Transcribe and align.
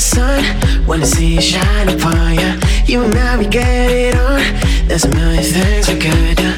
Sun, 0.00 0.42
wanna 0.86 1.06
see 1.06 1.36
it 1.36 1.42
shine 1.42 1.88
upon 1.88 2.34
ya. 2.34 2.56
You 2.86 3.02
and 3.02 3.14
I, 3.14 3.36
we 3.36 3.46
get 3.46 3.90
it 3.90 4.14
on. 4.16 4.40
There's 4.88 5.04
a 5.04 5.10
million 5.10 5.44
things 5.44 5.88
we 5.88 5.98
could 5.98 6.36
do. 6.36 6.49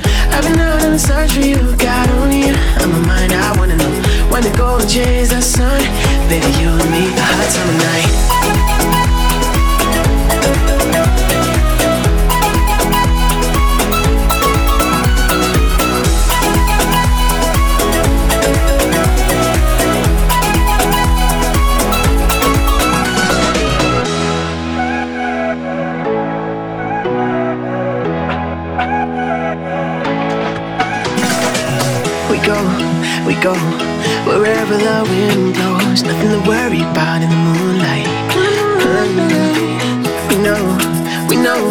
Go 33.43 33.55
wherever 34.25 34.77
the 34.77 35.03
wind 35.11 35.55
blows. 35.55 36.05
Nothing 36.05 36.31
to 36.31 36.49
worry 36.49 36.83
about 36.83 37.22
in 37.22 37.28
the 37.28 37.37
moonlight. 37.37 38.06
We 40.31 40.37
know, 40.47 40.62
we 41.28 41.37
know, 41.37 41.62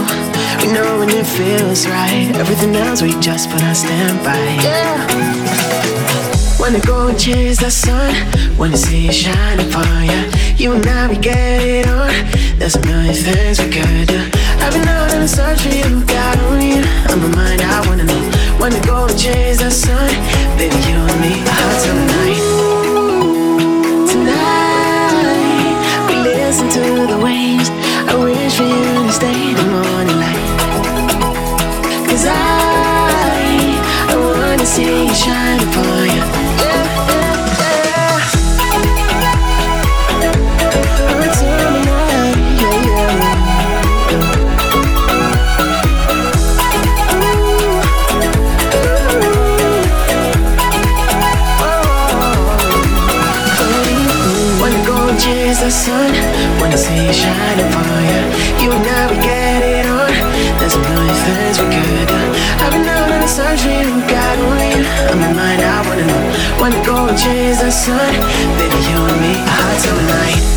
we 0.59 0.67
know 0.73 0.99
when 0.99 1.09
it 1.09 1.25
feels 1.25 1.87
right. 1.87 2.29
Everything 2.35 2.75
else 2.75 3.01
we 3.01 3.17
just 3.21 3.49
put 3.49 3.63
on 3.63 3.73
standby. 3.73 4.35
Yeah. 4.67 4.99
Wanna 6.59 6.81
go 6.81 7.07
and 7.07 7.17
chase 7.17 7.59
the 7.59 7.71
sun, 7.71 8.13
wanna 8.57 8.75
see 8.75 9.07
it 9.07 9.13
shine 9.13 9.59
upon 9.61 10.05
ya. 10.05 10.21
You 10.57 10.73
and 10.73 10.85
I, 10.85 11.07
we 11.07 11.17
get 11.17 11.61
it 11.61 11.87
on. 11.87 12.11
There's 12.59 12.75
a 12.75 12.81
million 12.81 13.15
things 13.15 13.59
we 13.59 13.69
could 13.69 14.07
do. 14.09 14.19
I've 14.59 14.73
been 14.73 14.87
out 14.89 15.13
on 15.15 15.25
search 15.25 15.61
for 15.61 15.69
you, 15.69 16.03
got 16.05 16.37
only 16.39 16.75
you 16.75 16.83
on 17.09 17.19
my 17.21 17.35
mind. 17.35 17.61
I 17.61 17.87
wanna 17.87 18.03
know. 18.03 18.50
Wanna 18.61 18.79
go 18.85 19.07
and 19.07 19.17
chase 19.17 19.57
the 19.57 19.71
sun, 19.71 20.07
baby, 20.55 20.75
you 20.87 20.97
and 20.97 21.19
me, 21.19 21.33
a 21.41 21.49
hot 21.49 21.81
summer 21.81 22.05
night. 22.13 22.45
Tonight, 24.11 25.75
we 26.07 26.15
listen 26.21 26.69
to 26.69 27.07
the 27.11 27.17
waves. 27.17 27.69
I 28.07 28.13
wish 28.23 28.55
for 28.57 28.63
you 28.63 29.07
to 29.07 29.11
stay 29.11 29.53
the 29.55 29.65
morning 29.65 30.19
light. 30.21 30.59
Cause 32.07 32.25
I, 32.27 32.31
I 34.09 34.15
wanna 34.15 34.65
see 34.67 35.07
you 35.07 35.15
shine 35.15 35.59
upon 35.67 36.00
And 67.11 67.19
chase 67.19 67.59
the 67.59 67.69
baby, 68.57 68.77
you 68.87 68.95
and 68.95 69.19
me, 69.19 69.33
a 69.33 69.49
hot 69.49 69.81
summer 69.81 70.50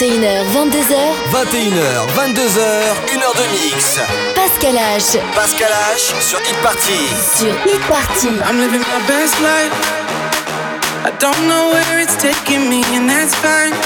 21h, 0.00 0.48
22h. 0.56 0.96
21h, 1.28 2.08
22h, 2.16 2.60
1h 3.12 3.36
de 3.36 3.46
mix. 3.52 4.00
Pascal 4.34 4.74
H. 4.74 5.20
Pascal 5.34 5.68
H 5.92 6.14
sur 6.22 6.38
Hit 6.38 6.56
Party. 6.62 7.04
Sur 7.36 7.52
Hit 7.66 7.80
Party. 7.86 8.28
I'm 8.48 8.58
living 8.60 8.80
my 8.80 8.98
best 9.06 9.38
life. 9.42 9.76
I 11.04 11.10
don't 11.20 11.36
know 11.46 11.68
where 11.72 12.00
it's 12.00 12.16
taking 12.16 12.70
me, 12.70 12.80
and 12.96 13.10
that's 13.10 13.34
fine. 13.44 13.76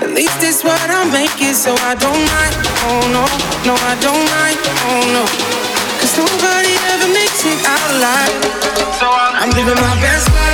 At 0.00 0.14
least 0.14 0.40
it's 0.40 0.62
what 0.62 0.78
I'm 0.88 1.10
making, 1.10 1.54
so 1.54 1.74
I 1.90 1.96
don't 1.98 2.24
mind. 2.30 2.54
Oh 2.86 3.02
no, 3.10 3.26
no, 3.66 3.74
I 3.74 3.98
don't 3.98 4.24
mind. 4.38 4.58
Oh 4.86 5.02
no. 5.10 5.26
Cause 5.98 6.14
nobody 6.22 6.70
ever 6.94 7.10
makes 7.10 7.42
it 7.42 7.58
out 7.66 7.82
alive. 7.98 8.30
So 9.00 9.10
I'm, 9.10 9.50
living 9.58 9.74
my 9.74 9.98
best 9.98 10.30
life. 10.30 10.53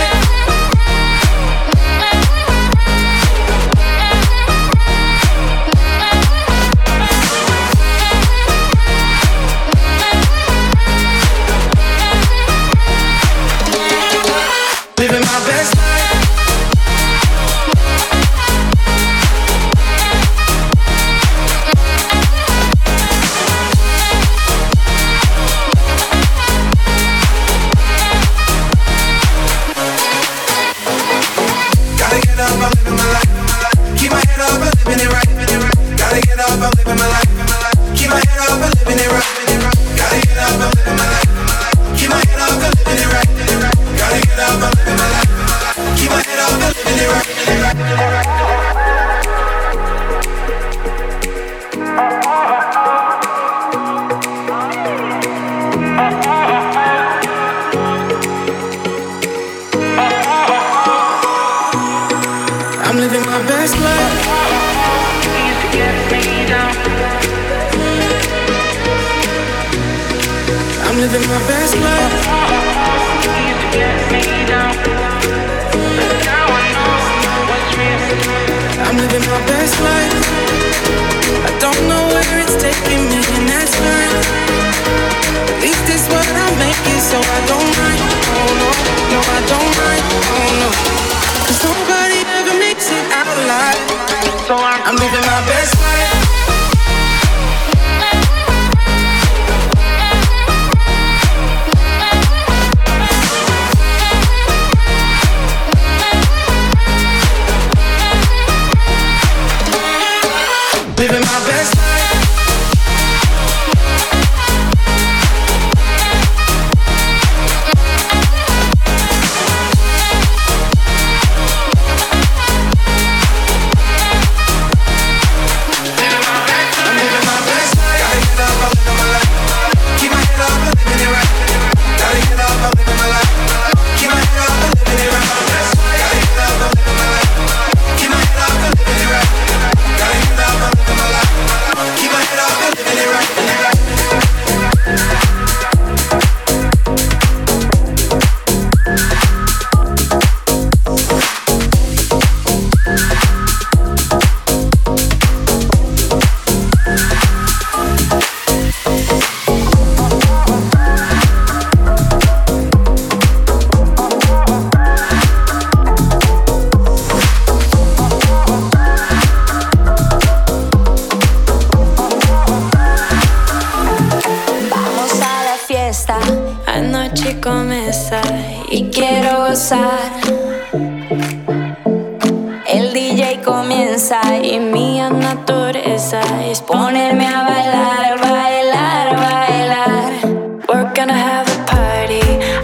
Party, 191.66 192.22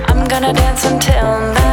I'm 0.09 0.27
gonna 0.27 0.53
dance 0.53 0.85
until 0.85 1.55
my 1.55 1.66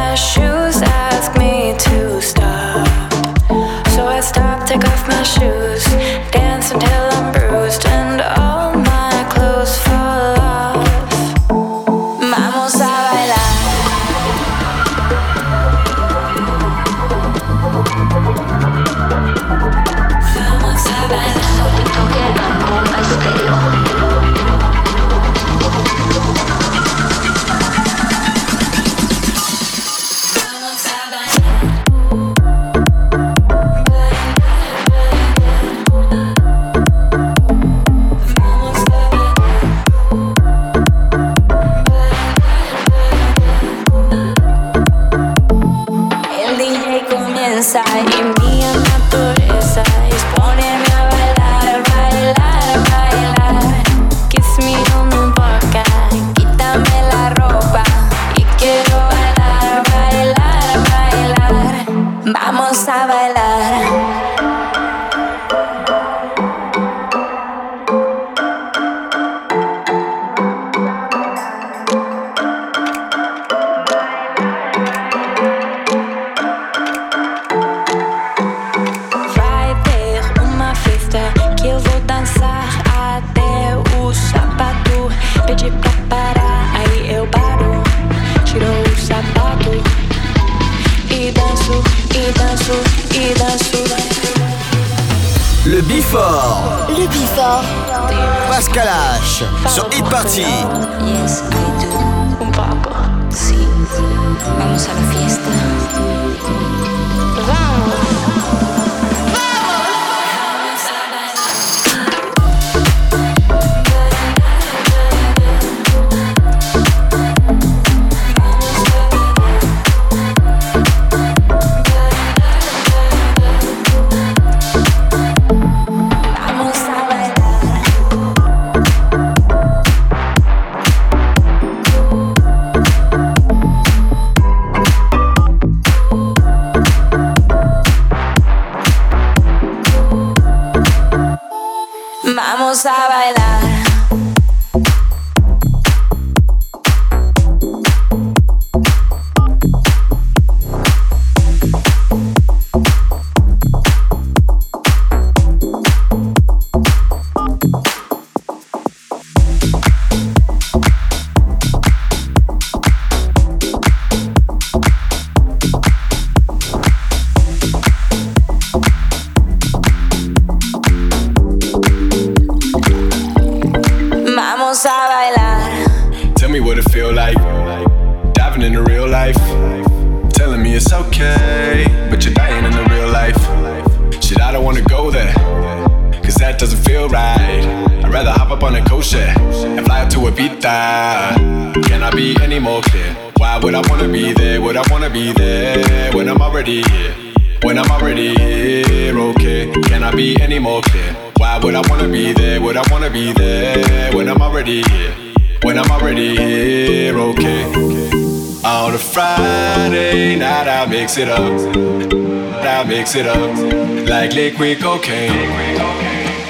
mix 211.16 211.28
it 211.28 211.28
up. 211.28 212.64
I 212.64 212.84
mix 212.88 213.14
it 213.14 213.26
up 213.26 214.08
like 214.08 214.32
liquid 214.32 214.80
cocaine. 214.80 215.30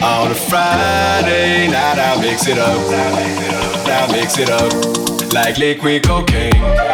On 0.03 0.31
a 0.31 0.35
Friday 0.35 1.69
night, 1.69 1.99
I 1.99 2.19
mix 2.23 2.49
it 2.49 2.59
up. 2.59 2.79
I 3.87 4.11
mix 4.11 4.39
it 4.39 4.49
up 4.49 5.35
like 5.35 5.59
liquid 5.59 6.05
cocaine. 6.05 6.94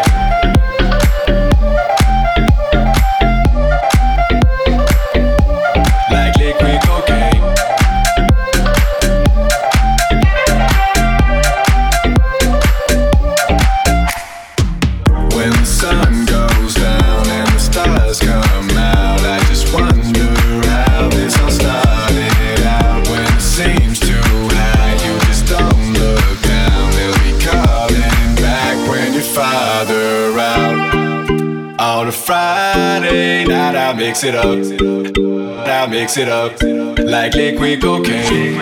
Mix 36.10 36.18
it 36.18 36.28
up 36.28 36.60
like 36.98 37.34
liquid 37.34 37.80
cocaine. 37.80 38.58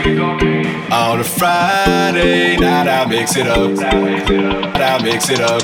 On 0.92 1.18
a 1.18 1.24
Friday 1.24 2.58
night, 2.58 2.86
I 2.86 3.06
mix 3.06 3.36
it 3.38 3.46
up. 3.46 3.70
I 3.78 5.02
mix 5.02 5.30
it 5.30 5.40
up 5.40 5.62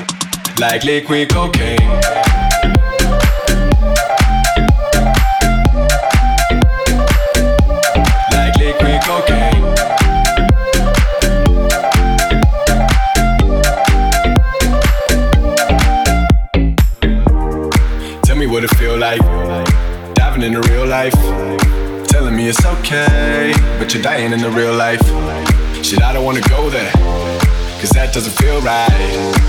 like 0.59 0.83
liquid 0.83 1.29
cocaine. 1.29 2.44
You're 23.95 24.03
dying 24.03 24.33
in 24.33 24.41
the 24.41 24.49
real 24.51 24.73
life. 24.75 24.99
Shit, 25.81 26.01
I 26.01 26.11
don't 26.11 26.25
wanna 26.25 26.41
go 26.49 26.69
there, 26.69 26.91
cause 27.79 27.91
that 27.91 28.11
doesn't 28.13 28.33
feel 28.33 28.59
right. 28.59 28.91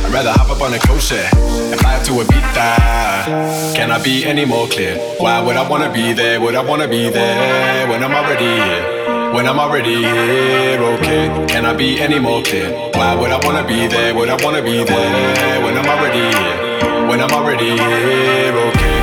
I'd 0.04 0.12
rather 0.12 0.30
hop 0.30 0.50
up 0.50 0.60
on 0.62 0.72
a 0.72 0.78
kosher 0.78 1.26
and 1.34 1.80
fly 1.80 1.98
to 2.04 2.12
Ibiza. 2.22 3.74
Can 3.74 3.90
I 3.90 4.00
be 4.00 4.24
any 4.24 4.44
more 4.44 4.68
clear? 4.68 4.98
Why 5.18 5.42
would 5.42 5.56
I 5.56 5.68
wanna 5.68 5.92
be 5.92 6.12
there? 6.12 6.40
Would 6.40 6.54
I 6.54 6.62
wanna 6.62 6.86
be 6.86 7.10
there 7.10 7.88
when 7.88 8.04
I'm 8.04 8.12
already 8.14 8.46
here? 8.46 9.32
When 9.34 9.48
I'm 9.48 9.58
already 9.58 9.96
here, 9.96 10.80
okay. 10.94 11.46
Can 11.48 11.66
I 11.66 11.72
be 11.74 11.98
any 11.98 12.20
more 12.20 12.40
clear? 12.42 12.70
Why 12.94 13.16
would 13.16 13.32
I 13.32 13.44
wanna 13.44 13.66
be 13.66 13.88
there? 13.88 14.14
Would 14.14 14.28
I 14.28 14.36
wanna 14.44 14.62
be 14.62 14.84
there 14.84 15.60
when 15.64 15.76
I'm 15.76 15.86
already 15.86 16.22
here? 16.22 17.08
When 17.08 17.20
I'm 17.20 17.32
already 17.32 17.70
here, 17.70 18.54
okay. 18.68 18.98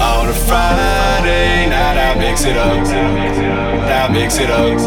On 0.00 0.26
a 0.26 0.32
Friday 0.48 1.68
night, 1.68 1.98
I 1.98 2.14
mix 2.18 2.44
it 2.44 2.56
up. 2.56 3.77
Mix 4.10 4.38
it 4.38 4.50
up 4.50 4.78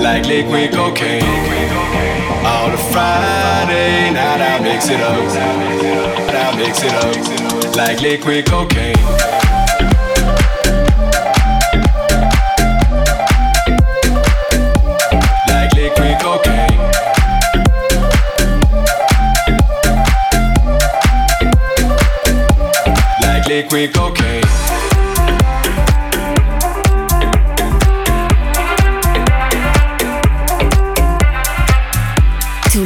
like 0.00 0.26
liquid 0.26 0.72
cocaine. 0.72 1.22
On 2.44 2.72
a 2.72 2.78
Friday 2.92 4.10
night, 4.12 4.40
I 4.40 4.60
mix 4.62 4.88
it 4.88 5.00
up. 5.00 5.18
I 6.34 6.56
mix 6.56 6.82
it 6.82 6.94
up 6.94 7.76
like 7.76 8.00
liquid 8.00 8.46
cocaine. 8.46 8.94
Liquid 23.48 23.94
cocaine. 23.94 24.57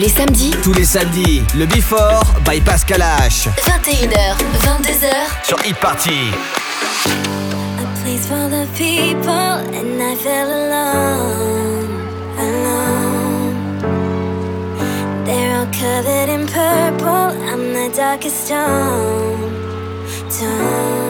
Les 0.03 0.09
samedis. 0.09 0.51
Tous 0.65 0.73
les 0.73 0.85
samedis, 0.85 1.43
le 1.57 1.65
Before 1.67 2.25
by 2.45 2.61
Pascal 2.61 3.01
H. 3.01 3.47
21h, 3.57 4.37
22h. 4.65 5.07
Sur 5.45 5.59
Hit 5.65 5.77
Party. 5.77 6.33
A 7.79 7.85
place 8.03 8.27
for 8.27 8.49
the 8.51 8.67
people 8.77 9.31
and 9.31 10.03
I 10.03 10.17
feel 10.17 10.49
alone, 10.61 11.87
alone. 12.37 13.55
They're 15.25 15.61
all 15.61 15.67
covered 15.71 16.29
in 16.29 16.47
purple. 16.47 17.31
I'm 17.49 17.73
the 17.73 17.89
darkest 17.95 18.47
stone. 18.47 19.53
time 20.29 21.02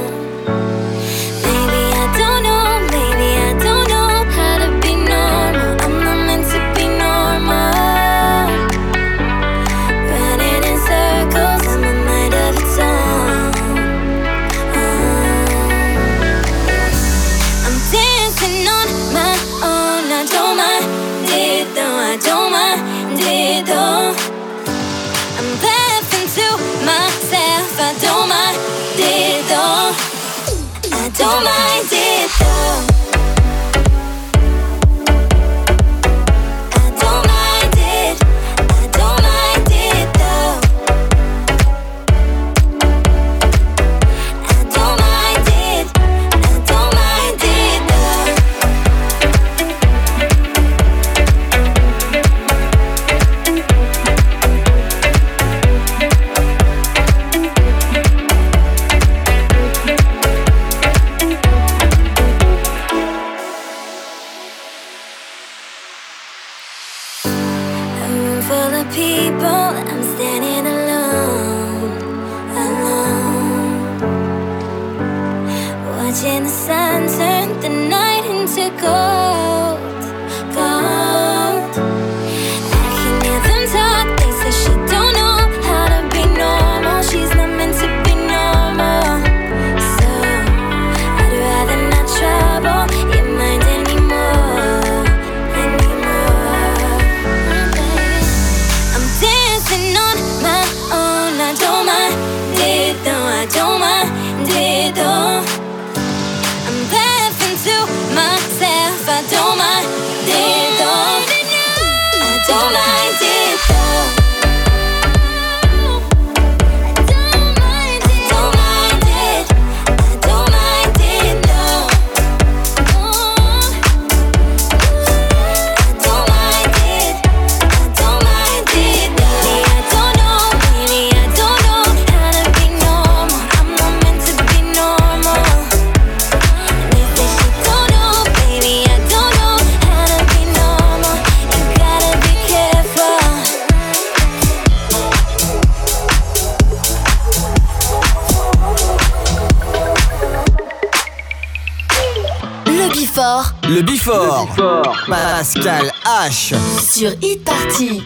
Before. 154.04 154.16
Le 154.16 154.46
Before. 154.46 154.94
Pascal 155.06 155.92
H. 156.26 156.54
Sur 156.80 157.14
Hit 157.20 157.44
Party. 157.44 158.02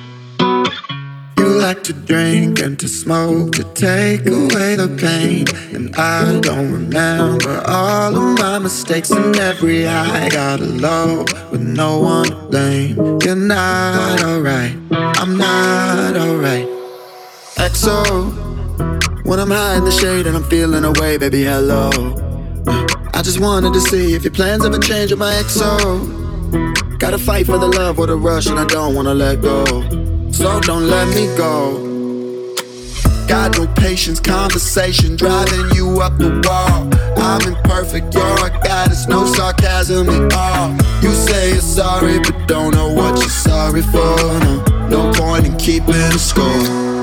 You 1.39 1.47
like 1.59 1.83
to 1.85 1.95
drink 1.95 2.61
and 2.61 2.79
to 2.81 2.87
smoke 2.87 3.53
to 3.53 3.65
take 3.73 4.27
away 4.27 4.77
the 4.77 4.95
pain. 5.01 5.47
And 5.75 5.97
I 5.97 6.39
don't 6.41 6.71
remember 6.71 7.63
all 7.67 8.15
of 8.15 8.39
my 8.39 8.59
mistakes 8.59 9.11
and 9.11 9.35
every 9.37 9.89
I 9.89 10.29
got 10.29 10.61
alone 10.61 11.25
with 11.51 11.63
no 11.63 12.01
one 12.01 12.27
to 12.27 12.37
blame. 12.51 13.19
You're 13.25 13.35
not 13.35 14.23
alright, 14.23 14.77
I'm 14.91 15.39
not 15.39 16.15
alright. 16.15 16.69
XO, 17.57 19.25
when 19.25 19.41
I'm 19.41 19.51
high 19.51 19.79
in 19.79 19.85
the 19.85 19.91
shade 19.91 20.27
and 20.27 20.37
I'm 20.37 20.45
feeling 20.45 20.85
away, 20.85 21.17
baby, 21.17 21.45
hello. 21.45 22.26
I 23.17 23.23
just 23.23 23.41
wanted 23.41 23.73
to 23.73 23.81
see 23.81 24.13
if 24.13 24.25
your 24.25 24.31
plans 24.31 24.63
ever 24.63 24.79
change 24.79 25.11
with 25.11 25.19
my 25.19 25.33
XO. 25.33 26.99
Gotta 26.99 27.17
fight 27.17 27.47
for 27.47 27.57
the 27.57 27.67
love 27.67 27.99
or 27.99 28.07
the 28.07 28.15
rush, 28.15 28.47
and 28.47 28.59
I 28.59 28.67
don't 28.67 28.95
wanna 28.95 29.15
let 29.15 29.41
go. 29.41 29.65
So 30.33 30.61
don't 30.61 30.87
let 30.87 31.09
me 31.09 31.25
go. 31.35 32.53
Got 33.27 33.57
no 33.57 33.67
patience, 33.69 34.21
conversation 34.21 35.17
driving 35.17 35.75
you 35.75 36.03
up 36.03 36.19
the 36.19 36.29
wall. 36.45 36.93
I'm 37.17 37.41
imperfect, 37.55 38.13
you're 38.13 38.47
a 38.47 38.51
goddess, 38.63 39.09
no 39.09 39.25
sarcasm 39.25 40.11
at 40.11 40.35
all. 40.35 40.77
You 41.01 41.15
say 41.15 41.53
you're 41.53 41.63
sorry, 41.63 42.19
but 42.19 42.47
don't 42.47 42.75
know 42.75 42.93
what 42.93 43.19
you're 43.19 43.31
sorry 43.31 43.81
for. 43.81 44.17
No, 44.45 44.89
no 44.91 45.13
point 45.15 45.47
in 45.47 45.57
keeping 45.57 46.19
score. 46.19 46.96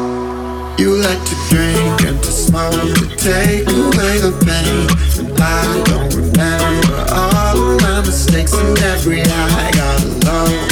You 0.78 0.98
like 0.98 1.24
to 1.24 1.36
drink 1.50 2.02
and 2.08 2.22
to 2.24 2.32
smoke 2.32 2.74
to 2.74 3.08
take 3.18 3.68
away 3.68 4.18
the 4.20 4.34
pain. 4.46 4.88
And 5.20 5.38
I 5.40 5.84
don't 5.86 6.14
remember 6.16 7.06
all 7.14 7.58
of 7.58 7.82
my 7.82 8.02
mistakes 8.02 8.54
and 8.54 8.78
every 8.80 9.22
I 9.22 9.72
got 9.72 10.04
alone. 10.04 10.68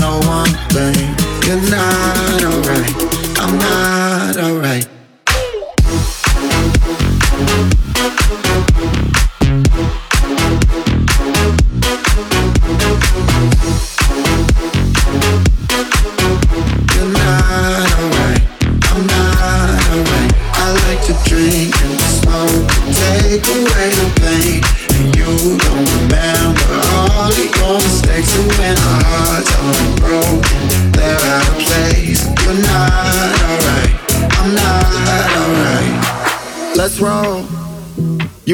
No 0.00 0.20
one 0.26 0.52
blame. 0.70 1.14
You're 1.46 1.60
not 1.70 2.44
alright. 2.44 2.92
I'm 3.38 3.58
not 3.58 4.36
alright. 4.38 5.01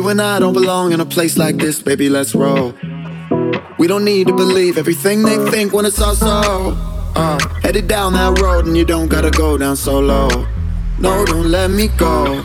And 0.08 0.22
I 0.22 0.38
don't 0.38 0.54
belong 0.54 0.92
in 0.92 1.00
a 1.00 1.04
place 1.04 1.36
like 1.36 1.56
this, 1.56 1.82
baby. 1.82 2.08
Let's 2.08 2.34
roll. 2.34 2.72
We 3.78 3.86
don't 3.86 4.06
need 4.06 4.26
to 4.28 4.34
believe 4.34 4.78
everything 4.78 5.22
they 5.22 5.36
think 5.50 5.74
when 5.74 5.84
it's 5.84 6.00
all 6.00 6.14
so. 6.14 6.74
Uh, 7.14 7.38
headed 7.60 7.88
down 7.88 8.14
that 8.14 8.40
road 8.40 8.66
and 8.66 8.74
you 8.74 8.86
don't 8.86 9.08
gotta 9.08 9.30
go 9.30 9.58
down 9.58 9.76
so 9.76 10.00
low. 10.00 10.28
No, 10.98 11.26
don't 11.26 11.50
let 11.50 11.70
me 11.70 11.88
go. 11.88 12.42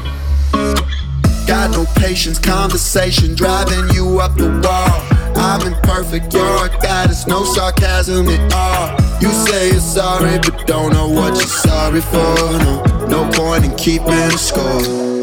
Got 1.47 1.71
no 1.71 1.85
patience, 1.95 2.37
conversation 2.37 3.33
driving 3.33 3.95
you 3.95 4.19
up 4.19 4.35
the 4.35 4.49
wall. 4.49 5.37
I'm 5.37 5.65
imperfect, 5.65 6.33
you're 6.33 6.65
a 6.65 6.69
goddess, 6.81 7.27
no 7.27 7.45
sarcasm 7.45 8.27
at 8.27 8.53
all. 8.53 9.21
You 9.21 9.29
say 9.29 9.71
you're 9.71 9.79
sorry, 9.79 10.37
but 10.39 10.67
don't 10.67 10.91
know 10.91 11.07
what 11.07 11.35
you're 11.35 11.47
sorry 11.47 12.01
for. 12.01 12.35
No, 12.59 13.07
no 13.07 13.31
point 13.31 13.63
in 13.63 13.73
keeping 13.77 14.31
score. 14.31 15.22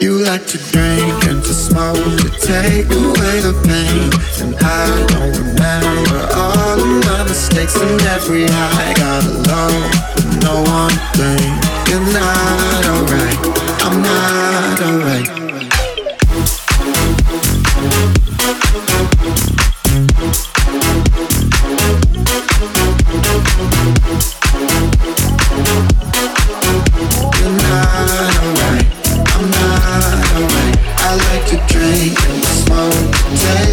You 0.00 0.18
like 0.24 0.46
to 0.46 0.58
drink 0.72 1.24
and 1.28 1.42
to 1.42 1.54
smoke 1.54 1.96
to 1.96 2.28
take 2.40 2.86
away 2.86 3.40
the 3.40 3.54
pain. 3.64 4.10
And 4.42 4.54
I 4.56 5.06
don't 5.06 5.36
remember 5.38 6.20
all 6.34 6.80
of 6.80 7.06
my 7.06 7.24
mistakes 7.24 7.76
and 7.76 8.00
every 8.02 8.44
I 8.44 8.94
got 8.96 9.24
alone 9.24 9.82
with 10.14 10.42
no 10.42 10.62
one 10.62 10.94
blame. 11.14 11.56
You're 11.88 12.12
not 12.12 12.84
alright, 12.86 13.38
I'm 13.82 14.02
not 14.02 14.82
alright. 14.82 15.43
I 31.14 31.16
like 31.16 31.46
to 31.46 31.56
drink. 31.72 32.18
And 32.28 32.44
smoke, 32.44 33.63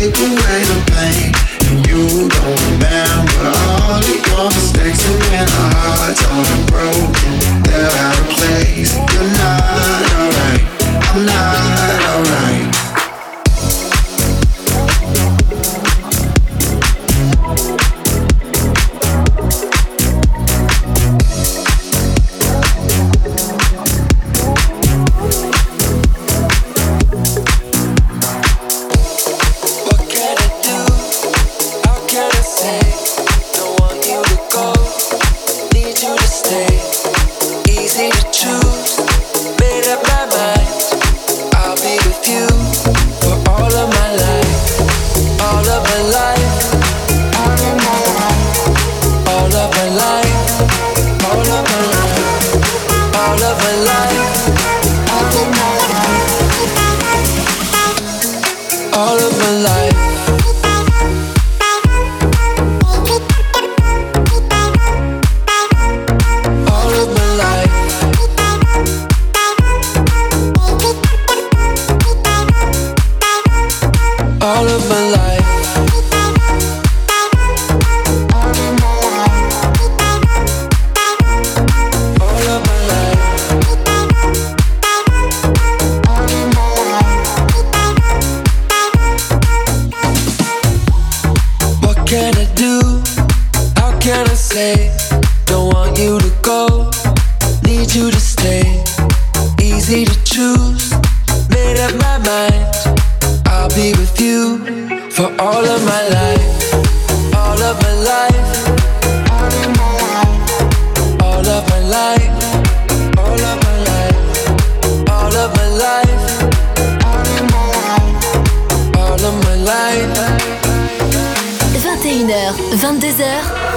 22h, 123.02 123.24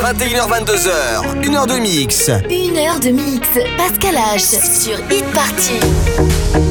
21h, 0.02 0.48
22h. 0.50 1.46
Une 1.46 1.54
heure 1.56 1.66
de 1.66 1.78
mix. 1.78 2.30
une 2.50 2.76
heure 2.76 3.00
de 3.00 3.08
mix. 3.08 3.48
Pascal 3.78 4.16
H. 4.16 4.82
Sur 4.82 4.98
Hit 5.10 5.24
Party. 5.32 6.63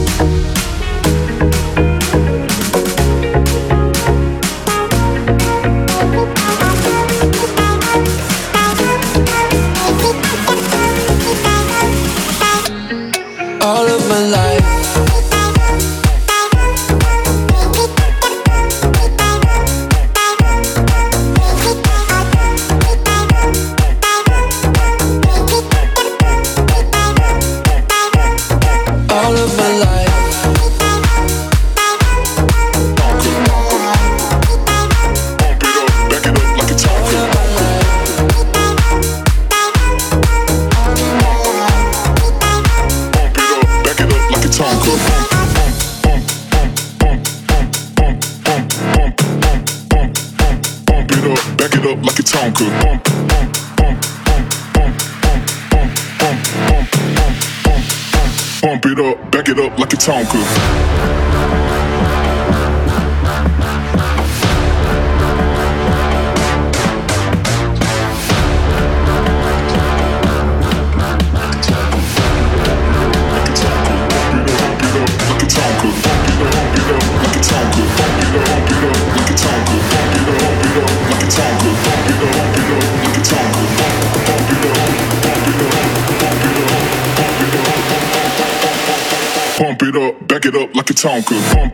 talker, 91.03 91.35
bump 91.53 91.72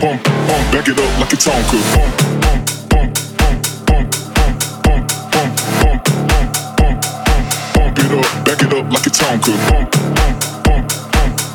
bump, 0.00 0.22
bump, 0.22 0.72
back 0.72 0.88
it 0.88 0.98
up 0.98 1.18
like 1.18 1.32
a 1.32 1.36
Tonka. 1.36 1.78
Bump, 1.94 2.12
bump, 2.42 2.62
bump, 2.88 3.10
bump, 3.38 3.58
bump, 3.86 4.06
bump, 4.06 4.46
bump, 4.48 5.06
bump, 5.08 5.54
bump, 5.58 5.58
bump, 5.68 6.44
bump, 6.78 6.98
bump, 7.26 7.46
bump 7.74 7.98
it 7.98 8.12
up, 8.14 8.28
back 8.44 8.62
it 8.62 8.72
up 8.72 8.86
like 8.92 9.06
a 9.06 9.10
Tonka. 9.10 9.52
Bump, 9.68 9.90
bump, 10.14 10.36
bump, 10.58 10.86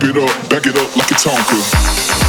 Back 0.00 0.08
it 0.08 0.16
up, 0.16 0.48
back 0.48 0.66
it 0.66 0.76
up 0.76 0.96
like 0.96 1.10
a 1.10 1.14
Tonka. 1.14 2.19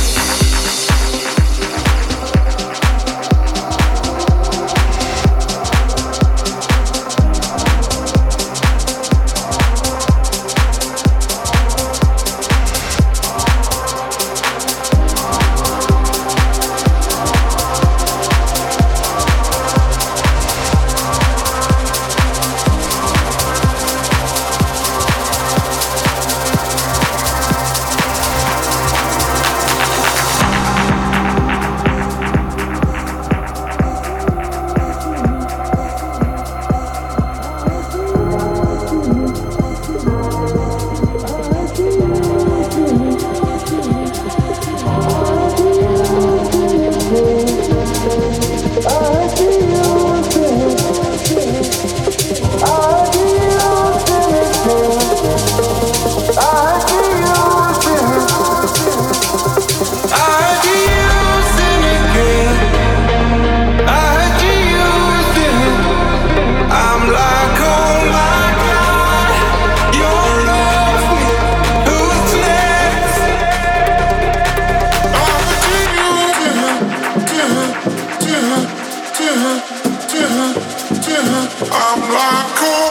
I'm 81.44 82.02
like 82.02 82.62
a 82.62 82.82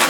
Yeah. 0.00 0.09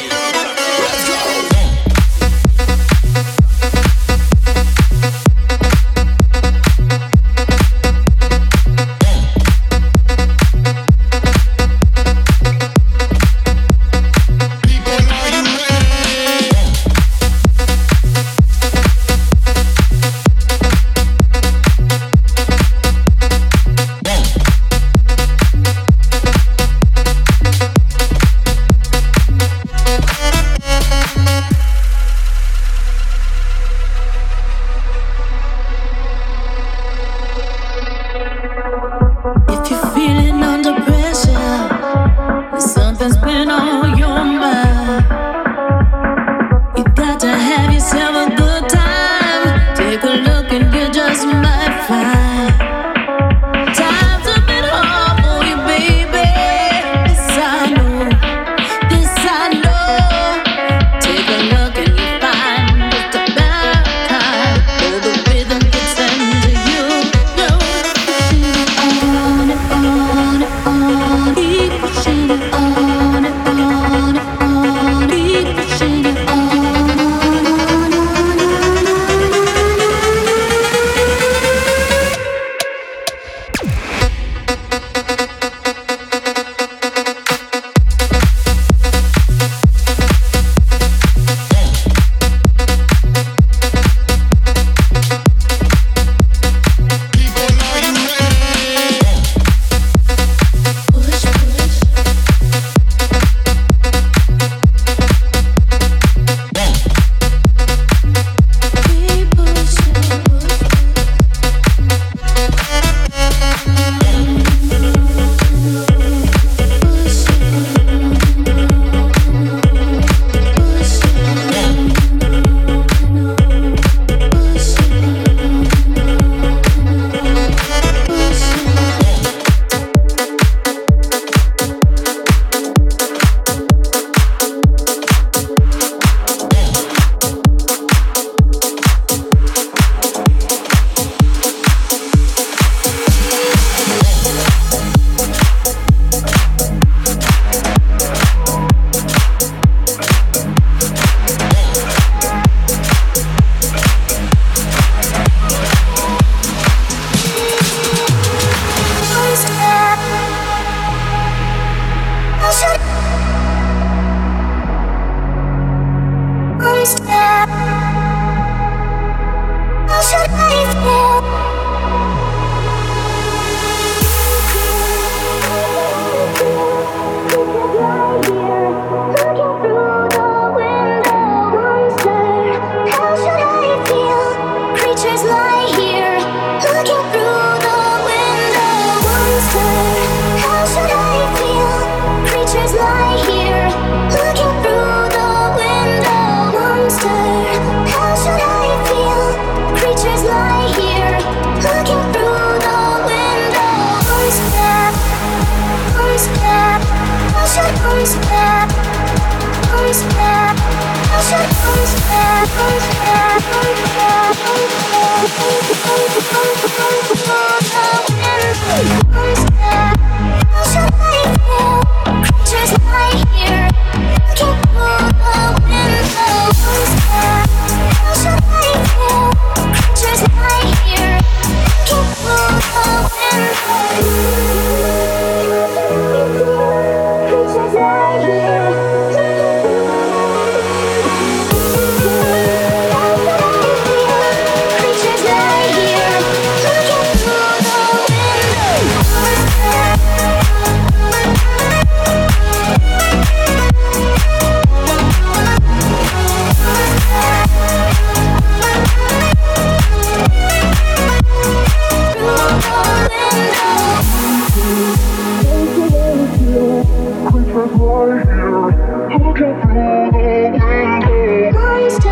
Monster, 271.51 272.09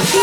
Sur 0.01 0.22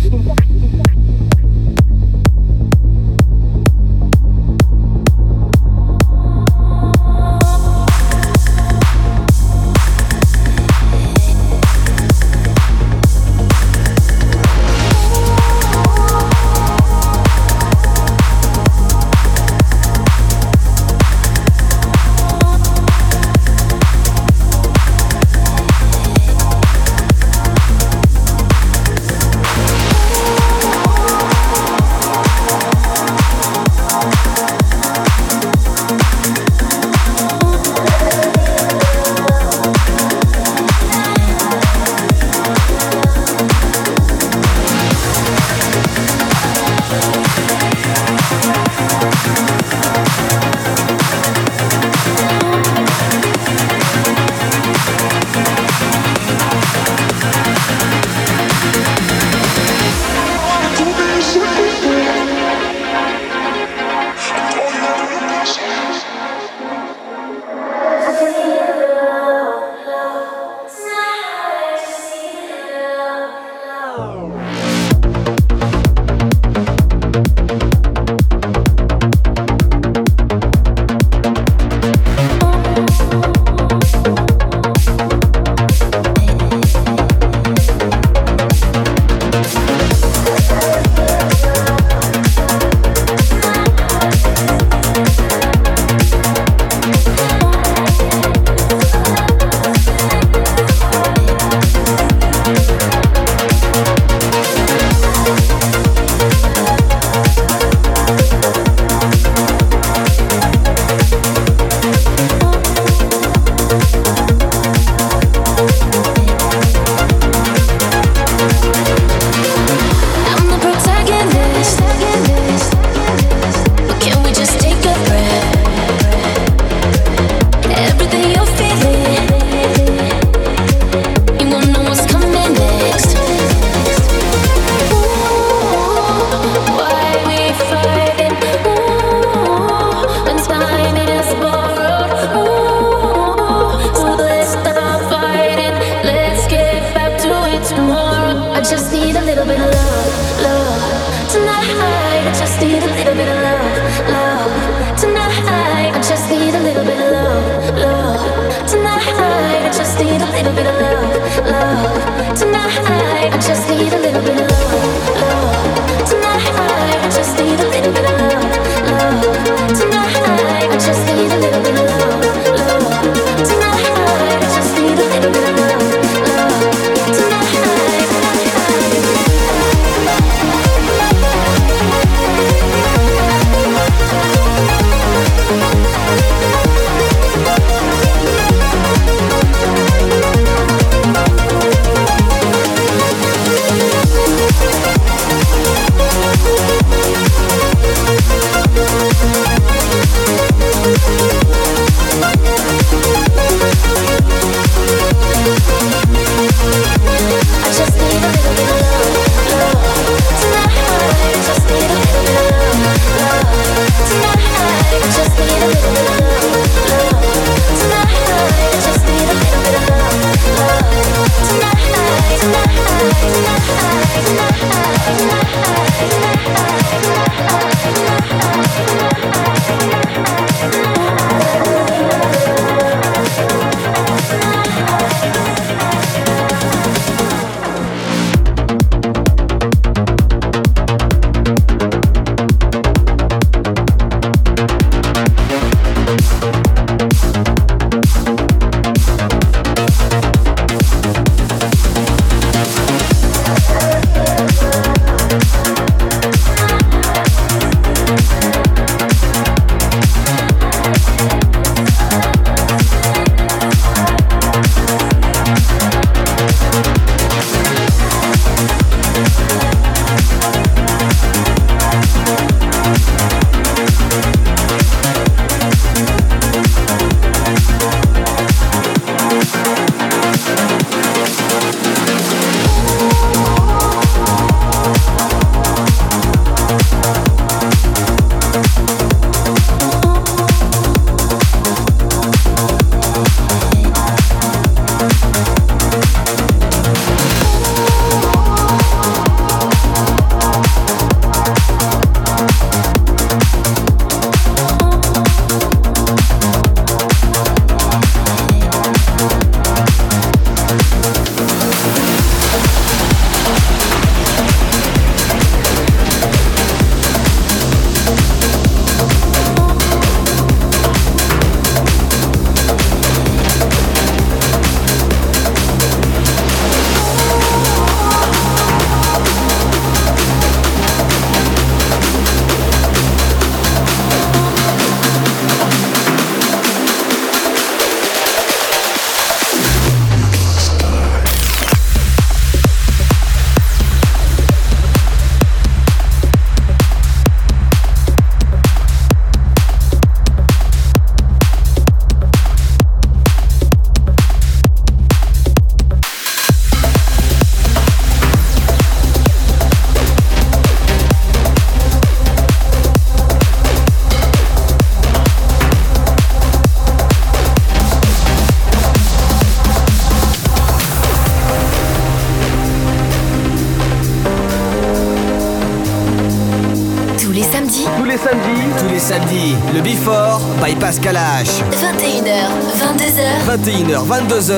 Tous 378.31 378.87
les 378.87 378.99
samedis, 378.99 379.55
le 379.73 379.81
Before 379.81 380.39
by 380.63 380.73
Pascal 380.75 381.17
H. 381.17 381.61
21h, 381.73 382.47
22h. 382.79 383.43
21h, 383.45 384.05
22h 384.07 384.53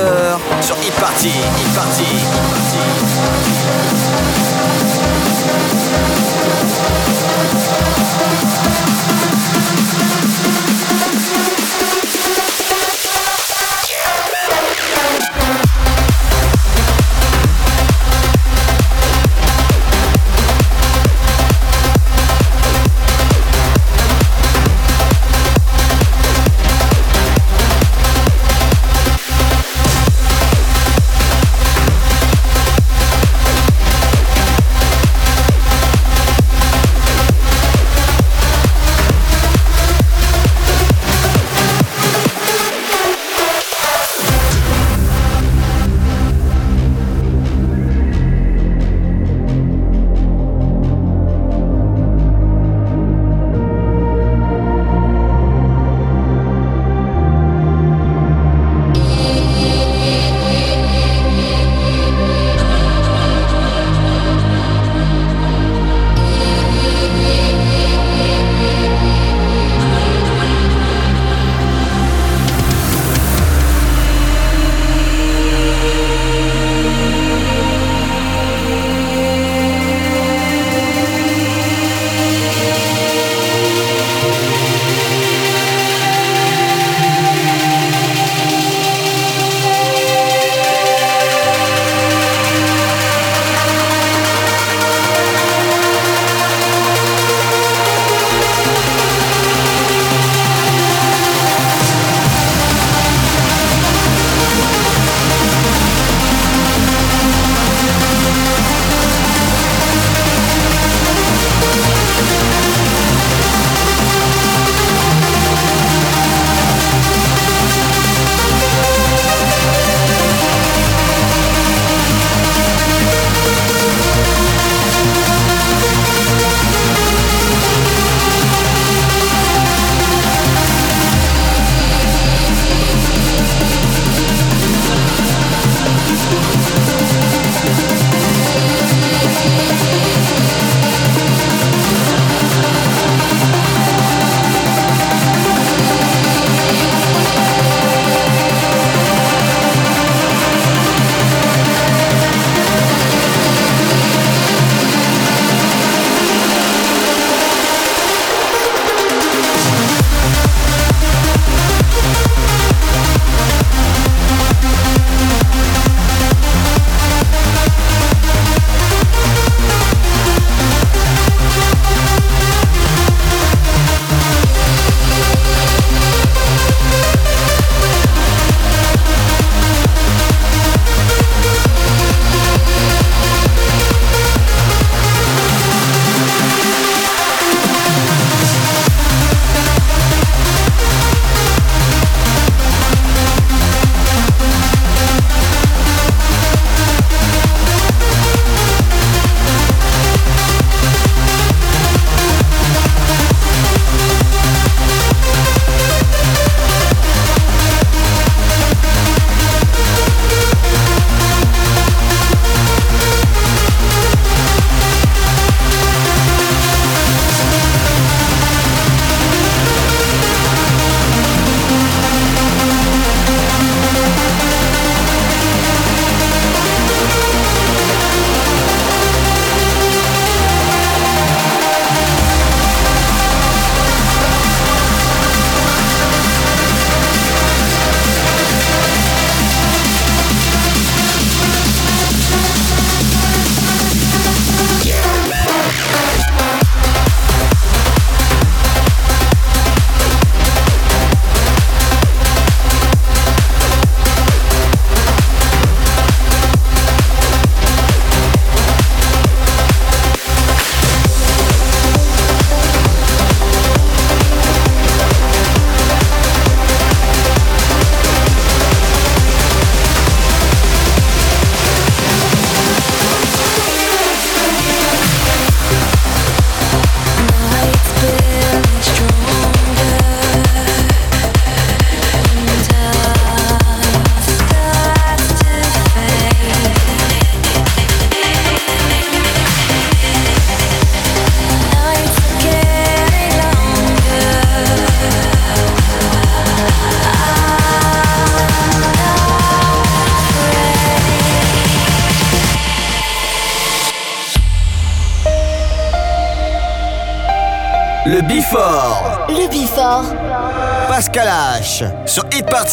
sur 0.62 0.76
e 0.76 0.90
Party, 1.00 1.28
e 1.28 1.64
Party, 1.74 2.04
Party. 8.54 8.63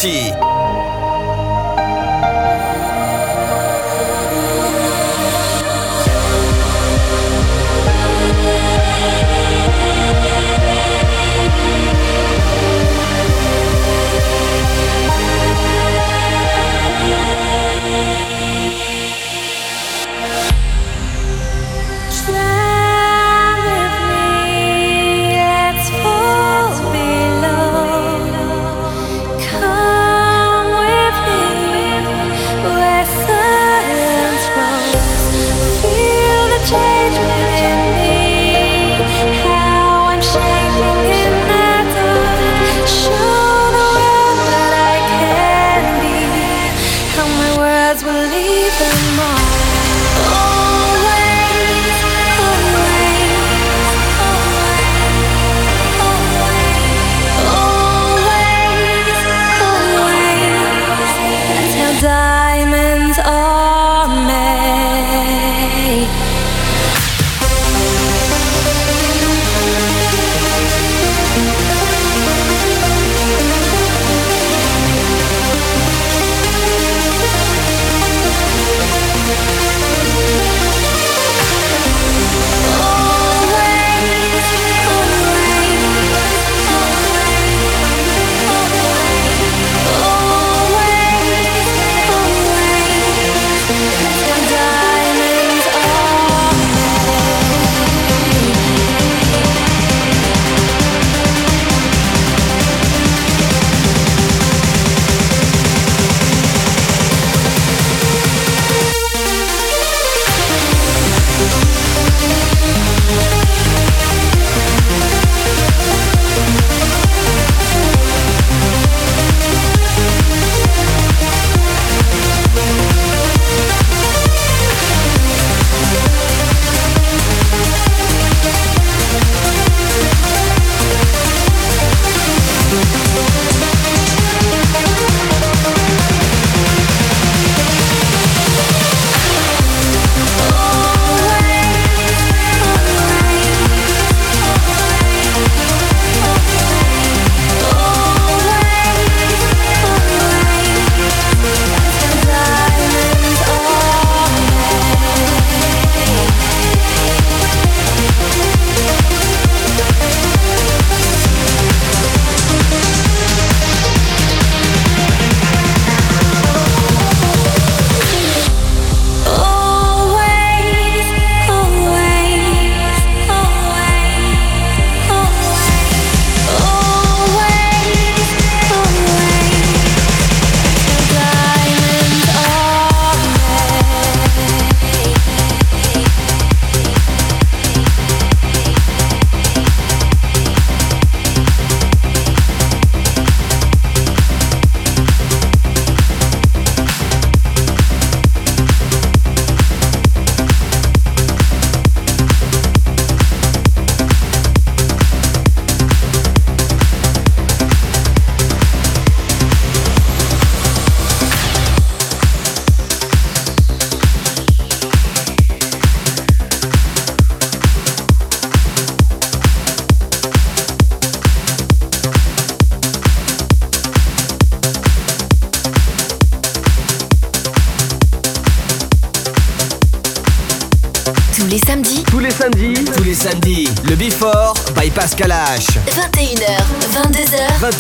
Sur 0.01 0.40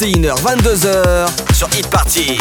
21h, 0.01 0.33
22h 0.41 1.53
sur 1.53 1.67
Hit 1.77 1.87
Party. 1.87 2.35